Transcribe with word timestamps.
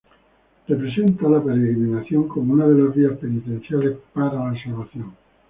Representa 0.67 1.29
la 1.29 1.43
peregrinación 1.43 2.27
como 2.27 2.53
una 2.53 2.67
de 2.67 2.73
las 2.81 2.95
vías 2.95 3.19
penitenciales 3.19 3.99
para 4.11 4.51
la 4.51 4.63
salvación. 4.63 5.13